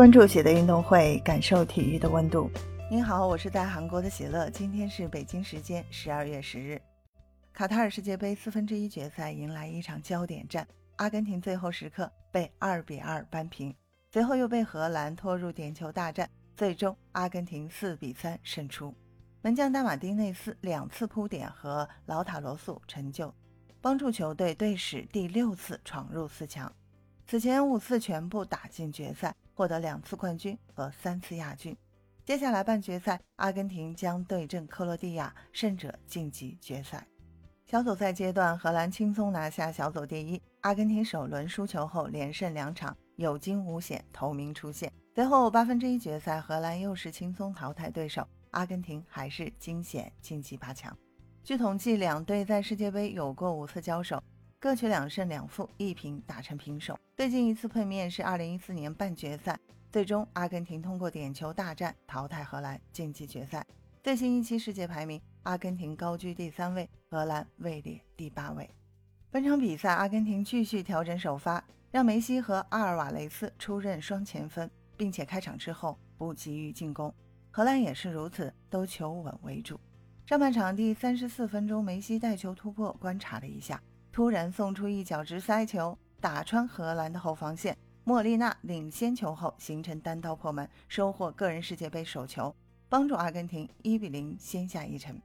[0.00, 2.50] 关注喜乐运动会，感受体育的温度。
[2.90, 4.48] 您好，我是在韩国的喜乐。
[4.48, 6.80] 今天是北京时间十二月十日，
[7.52, 10.66] 卡塔尔世界杯四分之一决赛迎来一场焦点战，
[10.96, 13.76] 阿根廷最后时刻被二比二扳平，
[14.10, 16.26] 随后又被荷兰拖入点球大战，
[16.56, 18.94] 最终阿根廷四比三胜出。
[19.42, 23.30] 门将大马丁内斯两次扑点和劳塔罗素成就，
[23.82, 26.72] 帮助球队队史第六次闯入四强。
[27.26, 31.76] 此前五次全部打进决赛，获得两次冠军和三次亚军。
[32.24, 37.06] 接下来半决赛，阿根廷将对阵克罗地亚，胜者晋级决赛。
[37.66, 40.40] 小组赛阶段，荷兰轻松拿下小组第一。
[40.62, 44.90] 阿根廷首轮输球后连胜两场，有惊无险，头名出现。
[45.14, 50.96] 随后八分之一决赛，荷兰又是轻松淘汰对手，阿根廷还是惊险晋级八强。
[51.44, 54.22] 据统计，两队在世界杯有过五次交手。
[54.62, 56.94] 各取两胜两负一平打成平手。
[57.16, 59.58] 最近一次碰面是二零一四年半决赛，
[59.90, 63.66] 最终阿根廷通过点球大战淘汰荷兰晋级决赛。
[64.02, 68.68] 最新一期世界排名，阿根廷高居第三位，荷兰位列第八位。
[69.30, 77.10] 本场比赛，阿根廷继续调整首发，让梅西和阿尔瓦雷斯出任双前锋，并且开场之后不急于进攻。
[77.50, 79.80] 荷兰也是如此，都求稳为主。
[80.26, 83.82] 上半场第三十四分钟，梅西带球突破，观察了一下。
[84.12, 87.76] 突然送出一脚直塞球，打穿荷兰的后防线。
[88.02, 92.54] 莫莉娜领先球后形成单刀破门，收获个人世界杯首球，
[92.88, 95.20] 帮助阿根廷一比零先下一城。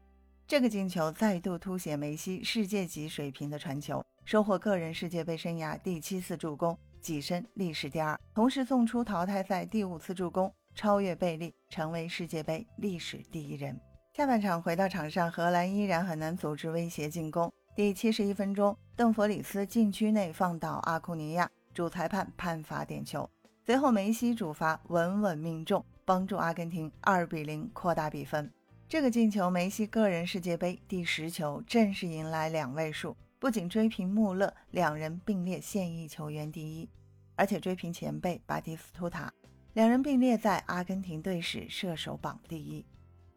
[0.45, 13.80] 这个进球再度凸显梅西世界级水平的传球，收获个人世界杯生涯第七次助攻，跻身历史第二，同时送出淘汰赛第五次助攻，超越贝利，成为世界杯历史第一人。
[14.14, 17.52] 下半场回到场上，荷兰依然很难组织威胁进攻。
[17.76, 23.30] 第七十一分钟，邓弗里斯禁区内放倒阿库尼亚，主裁判判罚点球。
[23.66, 28.50] 随后梅西主罚稳稳命中，帮助阿根廷二比零扩大比分。
[28.88, 36.89] 这个进球，梅西个人世界杯第十球，正式迎来两位数，不仅追平穆勒，两人并列现役球员第一，
[37.36, 39.30] 而且追平前辈巴蒂斯图塔，
[39.73, 42.86] 两人并列在阿根廷队史射手榜第一。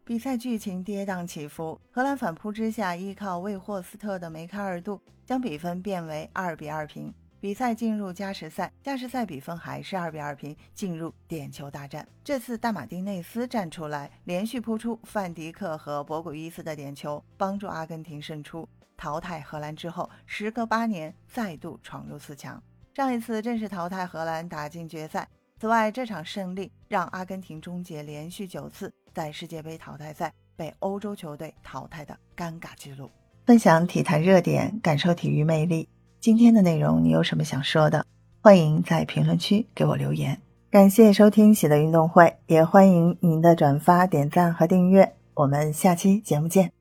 [0.08, 7.12] 比赛剧情跌宕起伏，荷兰反扑之下，依靠魏霍斯特的梅开二度，将比分变为二比二平。
[7.38, 12.08] 比赛进入加时赛，加时赛比分还是二比二平，进入点球大战。
[12.24, 18.66] 这次大马丁内斯站出来，连续扑出范迪克和博古伊斯的点球，帮助阿根廷胜出，
[18.96, 22.62] 淘汰荷兰之后，时隔八年再度闯入四强。
[22.94, 25.28] 上一次正是淘汰荷兰打进决赛。
[25.60, 33.10] 此外，这场胜利让阿根廷终结连续九次在世界杯淘汰赛被欧洲球队淘汰的尴尬记录。
[33.44, 35.88] 分享体坛热点，感受体育魅力。
[36.20, 38.06] 今天的内容你有什么想说的？
[38.40, 40.40] 欢迎在评论区给我留言。
[40.70, 45.16] 感谢收听喜乐运动会，也欢迎您的转发、点赞和订阅。
[45.34, 46.77] 我们下期节目见。